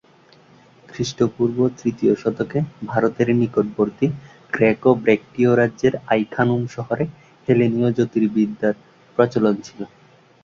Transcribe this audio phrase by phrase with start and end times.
[0.89, 2.59] খ্রীষ্টপূর্ব তৃতীয় শতকে
[2.85, 4.07] ভারতের নিকটবর্তী
[4.53, 7.05] গ্রেকো-ব্যাক্ট্রিয় রাজ্যের আই-খানুম শহরে
[7.47, 8.75] হেলেনীয় জ্যোতির্বিদ্যার
[9.17, 9.79] প্রচলন ছিল।